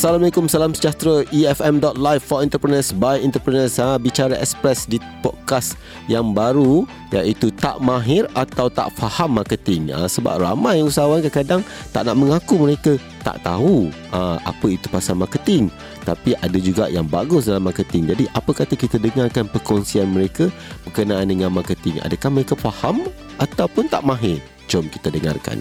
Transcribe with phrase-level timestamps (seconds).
[0.00, 1.28] Assalamualaikum, salam sejahtera.
[1.28, 3.76] EFM.live for entrepreneurs by entrepreneurs.
[3.76, 5.76] Ha, Bicara Express di podcast
[6.08, 9.92] yang baru Iaitu tak mahir atau tak faham marketing.
[9.92, 11.60] Ha, Sebab ramai usahawan kadang-kadang
[11.92, 15.68] tak nak mengaku mereka tak tahu ha, apa itu pasal marketing.
[16.08, 18.08] Tapi ada juga yang bagus dalam marketing.
[18.08, 20.48] Jadi apa kata kita dengarkan perkongsian mereka
[20.88, 22.00] Berkenaan dengan marketing?
[22.00, 23.04] Adakah mereka faham
[23.36, 24.40] ataupun tak mahir?
[24.64, 25.60] Jom kita dengarkan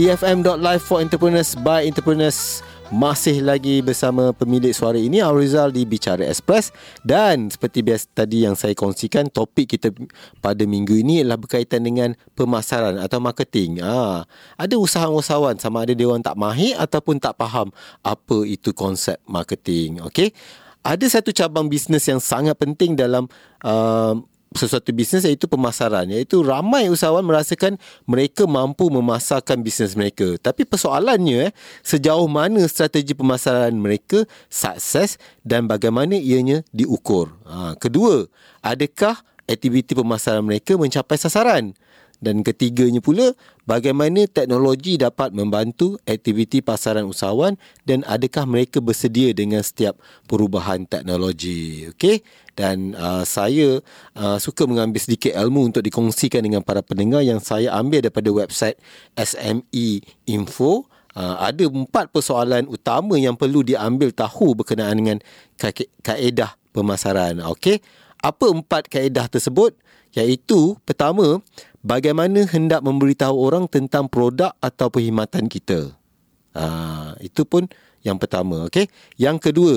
[0.00, 6.72] EFM.live for entrepreneurs by entrepreneurs masih lagi bersama pemilik suara ini Aurizal di Bicara Express
[7.04, 9.92] dan seperti biasa tadi yang saya kongsikan topik kita
[10.40, 13.84] pada minggu ini adalah berkaitan dengan pemasaran atau marketing.
[13.84, 14.24] Ah,
[14.56, 17.68] ada usahawan-usahawan sama ada dia orang tak mahir ataupun tak faham
[18.00, 20.00] apa itu konsep marketing.
[20.08, 20.32] Okey.
[20.80, 23.28] Ada satu cabang bisnes yang sangat penting dalam
[23.68, 24.16] uh,
[24.50, 26.10] sesuatu bisnes iaitu pemasaran.
[26.10, 30.34] Iaitu ramai usahawan merasakan mereka mampu memasarkan bisnes mereka.
[30.42, 31.52] Tapi persoalannya eh
[31.86, 37.30] sejauh mana strategi pemasaran mereka sukses dan bagaimana ianya diukur?
[37.46, 38.26] Ha, kedua
[38.60, 41.74] adakah aktiviti pemasaran mereka mencapai sasaran
[42.20, 43.32] dan ketiganya pula,
[43.64, 47.56] bagaimana teknologi dapat membantu aktiviti pasaran usahawan
[47.88, 49.96] dan adakah mereka bersedia dengan setiap
[50.28, 51.88] perubahan teknologi.
[51.96, 52.20] Okey?
[52.52, 53.80] Dan uh, saya
[54.20, 58.76] uh, suka mengambil sedikit ilmu untuk dikongsikan dengan para pendengar yang saya ambil daripada website
[59.16, 60.84] SME Info.
[61.16, 65.18] Uh, ada empat persoalan utama yang perlu diambil tahu berkenaan dengan
[66.04, 67.40] kaedah pemasaran.
[67.48, 67.80] Okey?
[68.20, 69.72] Apa empat kaedah tersebut?
[70.10, 71.38] Iaitu pertama,
[71.80, 75.92] bagaimana hendak memberitahu orang tentang produk atau perkhidmatan kita.
[76.56, 77.68] Ha, itu pun
[78.02, 78.66] yang pertama.
[78.68, 78.88] Okay?
[79.16, 79.74] Yang kedua,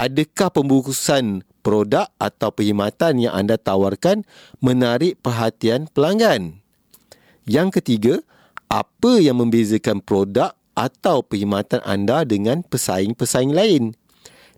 [0.00, 4.24] adakah pembungkusan produk atau perkhidmatan yang anda tawarkan
[4.58, 6.60] menarik perhatian pelanggan?
[7.48, 8.14] Yang ketiga,
[8.70, 13.98] apa yang membezakan produk atau perkhidmatan anda dengan pesaing-pesaing lain?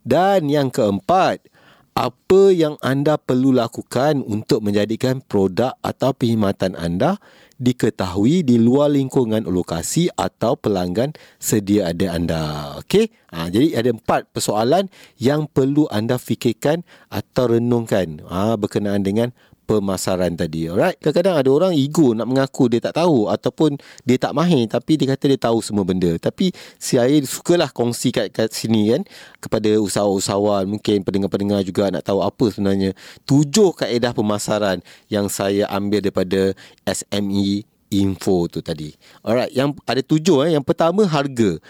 [0.03, 1.47] Dan yang keempat,
[1.92, 7.20] apa yang anda perlu lakukan untuk menjadikan produk atau perkhidmatan anda
[7.60, 12.42] diketahui di luar lingkungan lokasi atau pelanggan sedia ada anda.
[12.82, 13.12] Okey?
[13.30, 14.88] Ha, jadi ada empat persoalan
[15.20, 16.82] yang perlu anda fikirkan
[17.12, 19.30] atau renungkan ha, berkenaan dengan
[19.65, 20.69] pemasaran tadi.
[20.69, 20.99] Alright.
[20.99, 25.15] Kadang-kadang ada orang ego nak mengaku dia tak tahu ataupun dia tak mahir tapi dia
[25.15, 26.12] kata dia tahu semua benda.
[26.19, 29.03] Tapi saya sukalah kongsi kat, kat sini kan
[29.41, 32.91] kepada usahawan-usahawan mungkin pendengar-pendengar juga nak tahu apa sebenarnya
[33.25, 36.53] tujuh kaedah pemasaran yang saya ambil daripada
[36.84, 38.93] SME info tu tadi.
[39.21, 40.56] Alright, yang ada tujuh eh.
[40.56, 41.61] Yang pertama harga.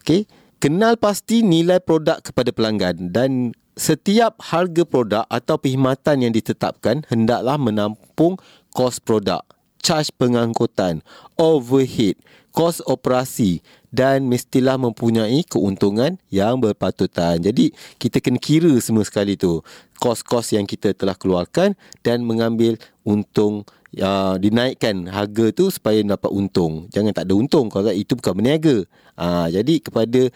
[0.00, 0.24] Okay.
[0.62, 7.58] Kenal pasti nilai produk kepada pelanggan dan setiap harga produk atau perkhidmatan yang ditetapkan hendaklah
[7.58, 8.38] menampung
[8.70, 9.42] kos produk,
[9.82, 11.02] charge pengangkutan,
[11.34, 12.14] overhead,
[12.54, 13.58] kos operasi
[13.90, 17.42] dan mestilah mempunyai keuntungan yang berpatutan.
[17.42, 19.62] Jadi kita kena kira semua sekali tu
[19.98, 22.74] kos-kos yang kita telah keluarkan dan mengambil
[23.06, 23.62] untung
[24.02, 26.90] uh, dinaikkan harga tu supaya dapat untung.
[26.90, 28.86] Jangan tak ada untung kalau itu bukan berniaga.
[29.14, 30.30] Uh, jadi kepada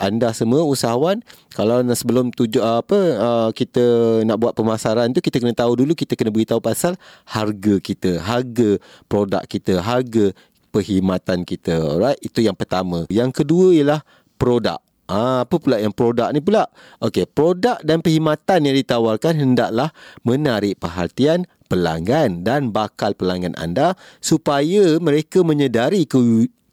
[0.00, 1.20] anda semua usahawan
[1.52, 3.84] kalau sebelum tujuh apa uh, kita
[4.24, 6.96] nak buat pemasaran tu kita kena tahu dulu kita kena beritahu pasal
[7.28, 10.32] harga kita harga produk kita harga
[10.70, 11.74] perkhidmatan kita.
[11.76, 13.04] Alright itu yang pertama.
[13.10, 14.00] Yang kedua ialah
[14.38, 14.78] produk.
[15.10, 16.70] Ah, apa pula yang produk ni pula?
[17.02, 19.90] Okey, produk dan perkhidmatan yang ditawarkan hendaklah
[20.22, 26.06] menarik perhatian pelanggan dan bakal pelanggan anda supaya mereka menyedari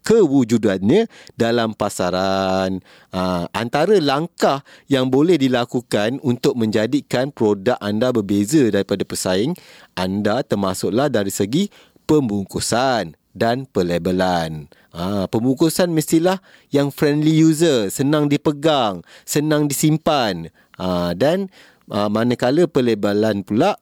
[0.08, 1.04] kewujudannya
[1.36, 2.80] dalam pasaran.
[3.12, 9.52] Ha, antara langkah yang boleh dilakukan untuk menjadikan produk anda berbeza daripada pesaing
[9.92, 11.68] anda termasuklah dari segi
[12.08, 14.72] pembungkusan dan pelabelan.
[14.96, 16.40] Ha, pembungkusan mestilah
[16.72, 20.48] yang friendly user, senang dipegang, senang disimpan.
[20.80, 21.52] Ha, dan
[21.92, 23.76] ha, manakala pelabelan pula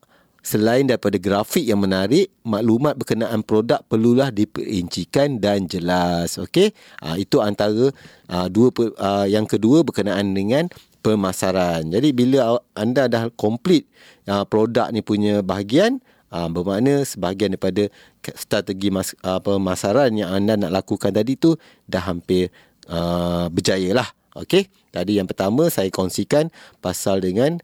[0.46, 6.38] Selain daripada grafik yang menarik, maklumat berkenaan produk perlulah diperincikan dan jelas.
[6.38, 6.70] Okey,
[7.02, 7.90] uh, itu antara
[8.31, 10.70] uh, dua uh, yang kedua berkenaan dengan
[11.02, 11.90] pemasaran.
[11.90, 13.90] Jadi bila anda dah komplit
[14.31, 15.98] uh, produk ni punya bahagian,
[16.31, 17.90] uh, bermakna sebahagian daripada
[18.38, 21.58] strategi mas, uh, pemasaran yang anda nak lakukan tadi tu
[21.90, 22.54] dah hampir
[22.87, 24.08] uh, berjaya lah.
[24.38, 27.58] Okey, tadi yang pertama saya kongsikan pasal dengan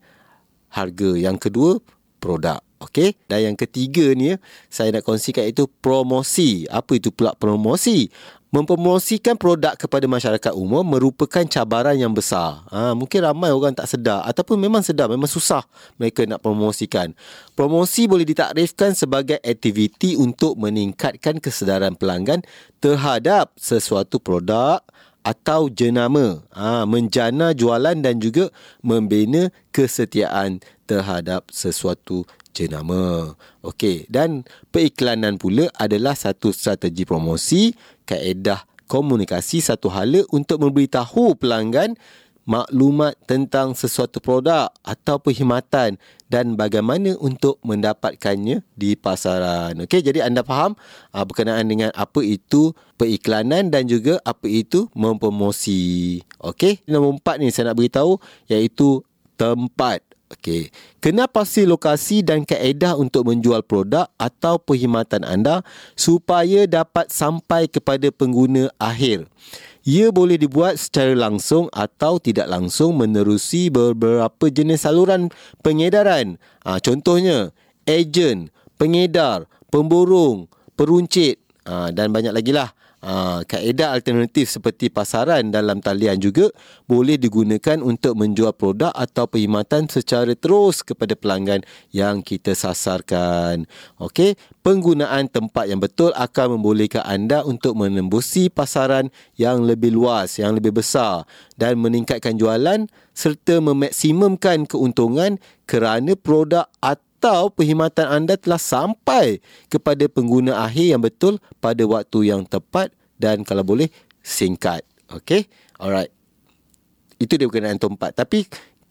[0.74, 1.14] harga.
[1.14, 1.70] Yang kedua,
[2.18, 2.58] produk.
[2.82, 4.34] Okey, dan yang ketiga ni
[4.66, 6.66] saya nak kongsikan itu promosi.
[6.66, 8.10] Apa itu pula promosi?
[8.52, 12.60] Mempromosikan produk kepada masyarakat umum merupakan cabaran yang besar.
[12.68, 15.64] Ha, mungkin ramai orang tak sedar ataupun memang sedar, memang susah
[15.96, 17.16] mereka nak promosikan.
[17.56, 22.44] Promosi boleh ditakrifkan sebagai aktiviti untuk meningkatkan kesedaran pelanggan
[22.76, 24.84] terhadap sesuatu produk
[25.24, 28.52] atau jenama, ha, menjana jualan dan juga
[28.84, 33.34] membina kesetiaan terhadap sesuatu jenama.
[33.64, 37.72] Okey, dan periklanan pula adalah satu strategi promosi,
[38.04, 41.96] kaedah komunikasi satu hala untuk memberitahu pelanggan
[42.42, 45.94] maklumat tentang sesuatu produk atau perkhidmatan
[46.26, 49.78] dan bagaimana untuk mendapatkannya di pasaran.
[49.86, 50.74] Okey, jadi anda faham
[51.14, 56.20] aa, berkenaan dengan apa itu periklanan dan juga apa itu mempromosi.
[56.42, 58.18] Okey, nombor empat ni saya nak beritahu
[58.50, 59.06] iaitu
[59.38, 60.02] tempat.
[60.32, 60.72] Okey.
[61.04, 65.60] Kena pasti lokasi dan kaedah untuk menjual produk atau perkhidmatan anda
[65.92, 69.28] supaya dapat sampai kepada pengguna akhir.
[69.84, 75.28] Ia boleh dibuat secara langsung atau tidak langsung menerusi beberapa jenis saluran
[75.60, 76.38] pengedaran.
[76.64, 77.50] Ha, contohnya,
[77.84, 80.46] ejen, pengedar, pemborong,
[80.78, 82.70] peruncit ha, dan banyak lagi lah.
[83.02, 86.54] Ha, kaedah alternatif seperti pasaran dalam talian juga
[86.86, 93.66] boleh digunakan untuk menjual produk atau perkhidmatan secara terus kepada pelanggan yang kita sasarkan.
[93.98, 100.54] Okey, penggunaan tempat yang betul akan membolehkan anda untuk menembusi pasaran yang lebih luas, yang
[100.54, 101.26] lebih besar
[101.58, 102.86] dan meningkatkan jualan
[103.18, 109.38] serta memaksimumkan keuntungan kerana produk atau atau perkhidmatan anda telah sampai
[109.70, 113.86] kepada pengguna akhir yang betul pada waktu yang tepat dan kalau boleh
[114.26, 114.82] singkat.
[115.06, 115.46] Okay?
[115.78, 116.10] Alright.
[117.22, 118.18] Itu dia berkenaan tempat.
[118.18, 118.42] Tapi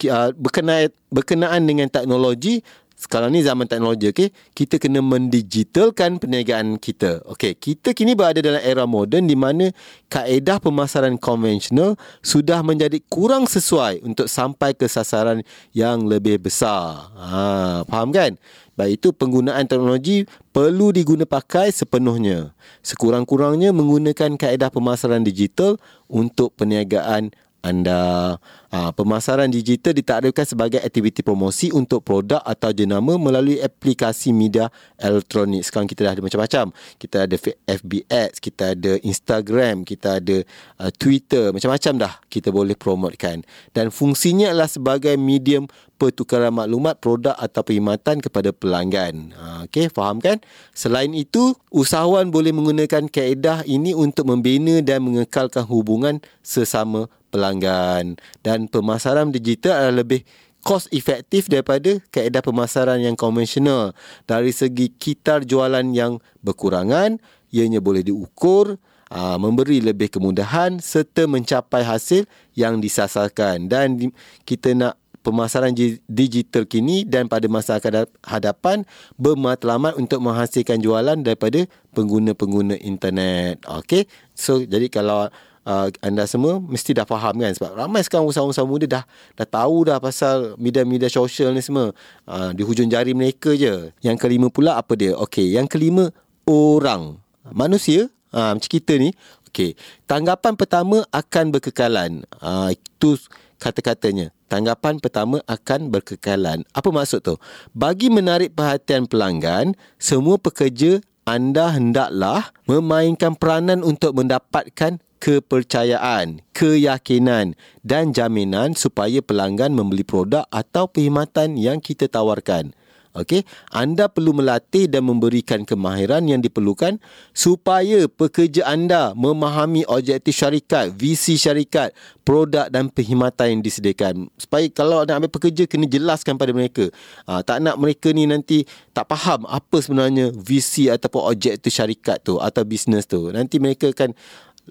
[0.07, 2.63] uh, berkenaan, berkenaan dengan teknologi,
[3.01, 4.29] sekarang ni zaman teknologi, okay?
[4.53, 7.25] kita kena mendigitalkan perniagaan kita.
[7.33, 7.57] Okay?
[7.57, 9.73] Kita kini berada dalam era moden di mana
[10.13, 15.41] kaedah pemasaran konvensional sudah menjadi kurang sesuai untuk sampai ke sasaran
[15.73, 17.09] yang lebih besar.
[17.17, 18.37] Ha, faham kan?
[18.77, 22.53] Baik itu penggunaan teknologi perlu diguna pakai sepenuhnya.
[22.85, 28.37] Sekurang-kurangnya menggunakan kaedah pemasaran digital untuk perniagaan anda.
[28.71, 35.67] Ha, pemasaran digital ditakrifkan sebagai aktiviti promosi untuk produk atau jenama melalui aplikasi media elektronik.
[35.67, 36.65] Sekarang kita dah ada macam-macam.
[36.95, 37.35] Kita ada
[37.67, 40.37] FB Ads, kita ada Instagram, kita ada
[40.79, 41.51] uh, Twitter.
[41.51, 43.43] Macam-macam dah kita boleh promotekan.
[43.75, 45.67] Dan fungsinya adalah sebagai medium
[45.99, 49.37] pertukaran maklumat produk atau perkhidmatan kepada pelanggan.
[49.37, 50.41] Ha, Okey, faham kan?
[50.73, 58.67] Selain itu, usahawan boleh menggunakan kaedah ini untuk membina dan mengekalkan hubungan sesama pelanggan dan
[58.67, 60.21] pemasaran digital adalah lebih
[60.61, 63.97] cost efektif daripada kaedah pemasaran yang konvensional
[64.29, 67.17] dari segi kitar jualan yang berkurangan
[67.49, 68.77] ianya boleh diukur
[69.09, 74.13] aa, memberi lebih kemudahan serta mencapai hasil yang disasarkan dan di,
[74.45, 75.73] kita nak pemasaran
[76.09, 78.83] digital kini dan pada masa akan hadapan
[79.21, 83.61] bermatlamat untuk menghasilkan jualan daripada pengguna-pengguna internet.
[83.69, 84.09] Okey.
[84.33, 85.29] So jadi kalau
[85.65, 87.51] uh, anda semua mesti dah faham kan?
[87.53, 89.03] Sebab ramai sekarang usahawan-usahawan muda dah
[89.37, 91.93] dah tahu dah pasal media-media sosial ni semua.
[92.25, 93.89] Uh, di hujung jari mereka je.
[94.01, 95.13] Yang kelima pula apa dia?
[95.17, 96.09] Okey yang kelima
[96.47, 97.17] orang.
[97.51, 99.11] Manusia uh, macam kita ni
[99.51, 99.75] okey
[100.05, 102.23] tanggapan pertama akan berkekalan.
[102.39, 103.17] Uh, itu
[103.61, 106.65] kata-katanya tanggapan pertama akan berkekalan.
[106.73, 107.37] Apa maksud tu?
[107.71, 117.53] Bagi menarik perhatian pelanggan semua pekerja anda hendaklah memainkan peranan untuk mendapatkan kepercayaan, keyakinan
[117.85, 122.73] dan jaminan supaya pelanggan membeli produk atau perkhidmatan yang kita tawarkan.
[123.11, 123.43] Okey,
[123.75, 126.95] anda perlu melatih dan memberikan kemahiran yang diperlukan
[127.35, 131.91] supaya pekerja anda memahami objektif syarikat, visi syarikat,
[132.23, 134.31] produk dan perkhidmatan yang disediakan.
[134.39, 136.87] Supaya kalau nak ambil pekerja kena jelaskan pada mereka.
[137.27, 138.63] Ha, tak nak mereka ni nanti
[138.95, 143.27] tak faham apa sebenarnya visi ataupun objektif syarikat tu atau bisnes tu.
[143.27, 144.15] Nanti mereka akan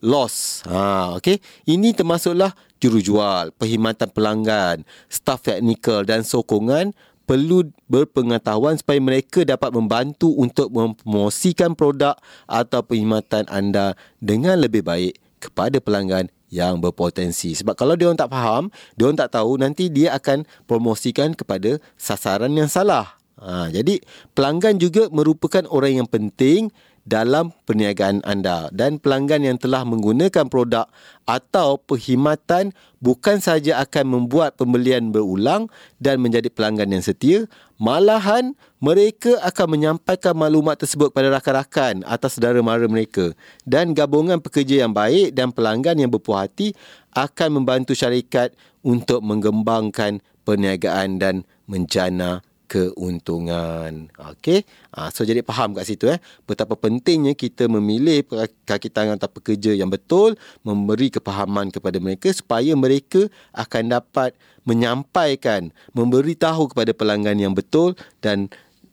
[0.00, 0.64] loss.
[0.64, 1.44] Ha, okay.
[1.68, 6.96] Ini termasuklah jurujual, perkhidmatan pelanggan, staf teknikal dan sokongan
[7.30, 12.18] perlu berpengetahuan supaya mereka dapat membantu untuk mempromosikan produk
[12.50, 17.54] atau perkhidmatan anda dengan lebih baik kepada pelanggan yang berpotensi.
[17.54, 21.78] Sebab kalau dia orang tak faham, dia orang tak tahu nanti dia akan promosikan kepada
[21.94, 23.14] sasaran yang salah.
[23.38, 24.02] Ha, jadi
[24.34, 26.74] pelanggan juga merupakan orang yang penting
[27.10, 30.86] dalam perniagaan anda dan pelanggan yang telah menggunakan produk
[31.26, 32.70] atau perkhidmatan
[33.02, 35.66] bukan sahaja akan membuat pembelian berulang
[35.98, 37.50] dan menjadi pelanggan yang setia
[37.82, 43.34] malahan mereka akan menyampaikan maklumat tersebut kepada rakan-rakan atau saudara mara mereka.
[43.66, 46.72] Dan gabungan pekerja yang baik dan pelanggan yang berpuas hati
[47.12, 54.06] akan membantu syarikat untuk mengembangkan perniagaan dan menjana keuntungan.
[54.14, 54.62] Okey.
[54.94, 58.22] Ha, so jadi faham kat situ eh betapa pentingnya kita memilih
[58.62, 65.74] kaki tangan atau pekerja yang betul, memberi kepahaman kepada mereka supaya mereka akan dapat menyampaikan,
[65.90, 68.46] memberi tahu kepada pelanggan yang betul dan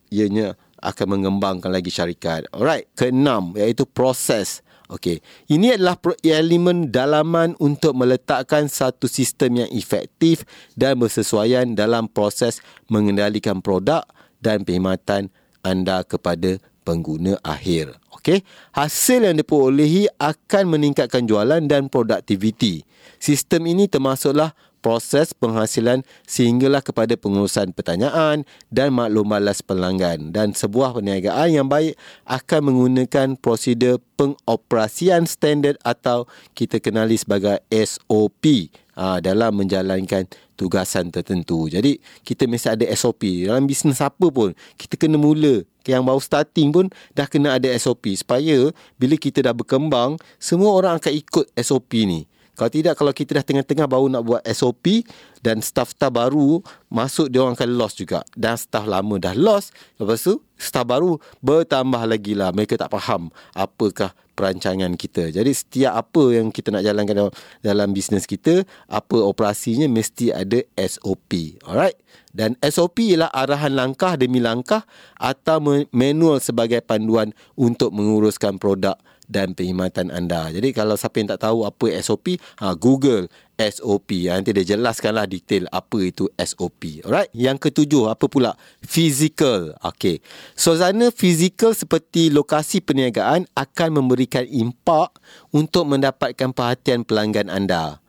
[0.09, 2.49] ianya akan mengembangkan lagi syarikat.
[2.49, 5.19] Alright, keenam iaitu proses Okey,
[5.51, 10.47] ini adalah elemen dalaman untuk meletakkan satu sistem yang efektif
[10.79, 14.07] dan bersesuaian dalam proses mengendalikan produk
[14.39, 15.27] dan perkhidmatan
[15.59, 16.55] anda kepada
[16.87, 17.99] pengguna akhir.
[18.15, 22.87] Okey, hasil yang diperolehi akan meningkatkan jualan dan produktiviti.
[23.19, 30.95] Sistem ini termasuklah proses penghasilan sehinggalah kepada pengurusan pertanyaan dan maklum balas pelanggan dan sebuah
[30.95, 36.25] perniagaan yang baik akan menggunakan prosedur pengoperasian standard atau
[36.57, 40.25] kita kenali sebagai SOP ha, dalam menjalankan
[40.57, 41.69] tugasan tertentu.
[41.69, 43.45] Jadi kita mesti ada SOP.
[43.45, 48.11] Dalam bisnes apa pun kita kena mula yang baru starting pun dah kena ada SOP
[48.17, 52.25] supaya bila kita dah berkembang semua orang akan ikut SOP ni.
[52.57, 55.05] Kalau tidak, kalau kita dah tengah-tengah baru nak buat SOP
[55.45, 58.25] dan staff-staff baru masuk, dia orang akan lost juga.
[58.33, 62.49] Dan staff lama dah lost, lepas tu staff baru bertambah lagi lah.
[62.49, 65.29] Mereka tak faham apakah perancangan kita.
[65.29, 70.57] Jadi setiap apa yang kita nak jalankan dalam, dalam bisnes kita, apa operasinya mesti ada
[70.77, 71.61] SOP.
[71.61, 71.97] Alright?
[72.33, 74.85] Dan SOP ialah arahan langkah demi langkah
[75.17, 80.47] atau manual sebagai panduan untuk menguruskan produk dan perkhidmatan anda.
[80.49, 83.27] Jadi kalau siapa yang tak tahu apa SOP, ha, Google
[83.59, 84.31] SOP.
[84.31, 87.03] Ha, nanti dia jelaskanlah detail apa itu SOP.
[87.03, 87.29] Alright.
[87.35, 88.55] Yang ketujuh, apa pula?
[88.81, 89.75] Physical.
[89.83, 90.23] Okay.
[90.55, 95.11] Suasana physical seperti lokasi perniagaan akan memberikan impak
[95.51, 97.99] untuk mendapatkan perhatian pelanggan anda.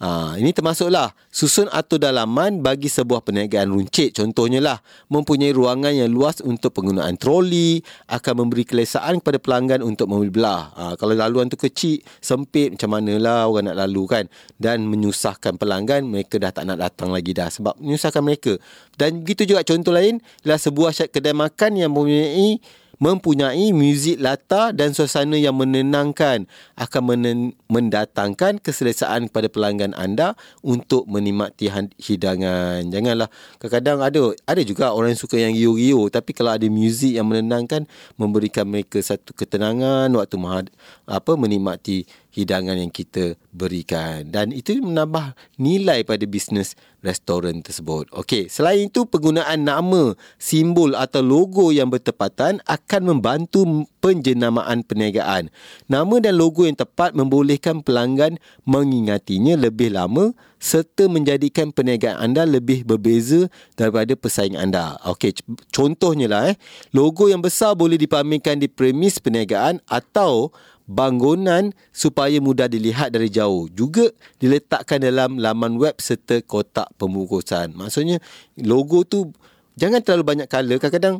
[0.00, 4.16] Ha, ini termasuklah susun atau dalaman bagi sebuah perniagaan runcit.
[4.16, 4.80] Contohnya lah,
[5.12, 10.72] mempunyai ruangan yang luas untuk penggunaan troli, akan memberi kelesaan kepada pelanggan untuk membeli belah.
[10.72, 14.24] Ha, kalau laluan tu kecil, sempit, macam manalah orang nak lalu kan.
[14.56, 18.56] Dan menyusahkan pelanggan, mereka dah tak nak datang lagi dah sebab menyusahkan mereka.
[18.96, 20.16] Dan begitu juga contoh lain,
[20.48, 22.56] ialah sebuah kedai makan yang mempunyai
[23.00, 26.44] mempunyai muzik latar dan suasana yang menenangkan
[26.76, 32.84] akan men- mendatangkan keselesaan kepada pelanggan anda untuk menikmati hidangan.
[32.92, 37.24] Janganlah kadang-kadang ada ada juga orang yang suka yang rio-rio tapi kalau ada muzik yang
[37.24, 37.88] menenangkan
[38.20, 40.66] memberikan mereka satu ketenangan waktu mahad,
[41.08, 48.12] apa menikmati hidangan yang kita berikan dan itu menambah nilai pada bisnes restoran tersebut.
[48.12, 55.48] Okey, selain itu penggunaan nama, simbol atau logo yang bertepatan akan membantu penjenamaan perniagaan.
[55.88, 58.36] Nama dan logo yang tepat membolehkan pelanggan
[58.68, 63.48] mengingatinya lebih lama serta menjadikan perniagaan anda lebih berbeza
[63.80, 65.00] daripada pesaing anda.
[65.08, 65.32] Okey,
[65.72, 66.56] contohnya lah eh,
[66.92, 70.52] logo yang besar boleh dipamerkan di premis perniagaan atau
[70.90, 73.70] bangunan supaya mudah dilihat dari jauh.
[73.70, 74.10] Juga
[74.42, 77.78] diletakkan dalam laman web serta kotak pembungkusan.
[77.78, 78.18] Maksudnya
[78.58, 79.30] logo tu
[79.78, 80.82] jangan terlalu banyak color.
[80.82, 81.16] Kadang-kadang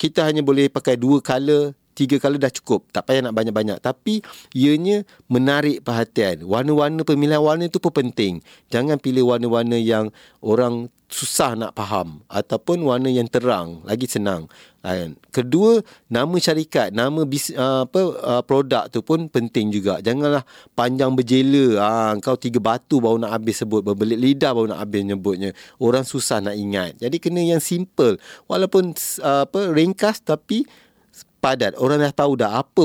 [0.00, 2.84] kita hanya boleh pakai dua color tiga kali dah cukup.
[2.92, 3.80] Tak payah nak banyak-banyak.
[3.80, 4.20] Tapi
[4.52, 6.44] ianya menarik perhatian.
[6.44, 8.44] Warna-warna pemilihan warna itu pun penting.
[8.68, 10.12] Jangan pilih warna-warna yang
[10.44, 12.20] orang susah nak faham.
[12.28, 13.80] Ataupun warna yang terang.
[13.88, 14.52] Lagi senang.
[15.34, 19.98] Kedua, nama syarikat, nama bis, uh, apa uh, produk tu pun penting juga.
[19.98, 20.46] Janganlah
[20.78, 21.82] panjang berjela.
[21.82, 23.82] Ha, kau tiga batu baru nak habis sebut.
[23.82, 25.50] Berbelit lidah baru nak habis nyebutnya.
[25.82, 27.02] Orang susah nak ingat.
[27.02, 28.22] Jadi kena yang simple.
[28.46, 28.94] Walaupun
[29.26, 30.62] uh, apa ringkas tapi
[31.38, 31.76] padat.
[31.78, 32.82] Orang dah tahu dah apa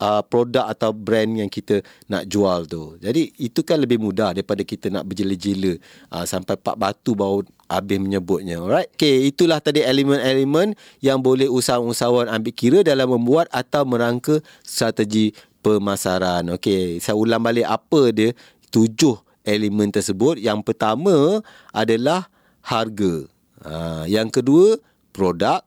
[0.00, 2.98] uh, produk atau brand yang kita nak jual tu.
[3.00, 5.78] Jadi itu kan lebih mudah daripada kita nak berjela-jela
[6.12, 8.60] uh, sampai pak batu baru habis menyebutnya.
[8.60, 8.92] Alright?
[8.94, 15.32] Okay itulah tadi elemen-elemen yang boleh usahawan-usahawan ambil kira dalam membuat atau merangka strategi
[15.64, 16.52] pemasaran.
[16.58, 18.30] Okey saya ulang balik apa dia
[18.68, 20.40] tujuh elemen tersebut.
[20.40, 21.40] Yang pertama
[21.72, 22.28] adalah
[22.64, 23.28] harga.
[23.64, 24.76] Uh, yang kedua
[25.14, 25.64] produk.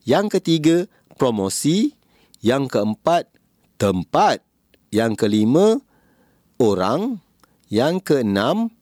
[0.00, 0.76] Yang ketiga
[1.20, 1.92] promosi.
[2.40, 3.28] Yang keempat,
[3.76, 4.40] tempat.
[4.88, 5.76] Yang kelima,
[6.56, 7.20] orang.
[7.68, 8.72] Yang keenam,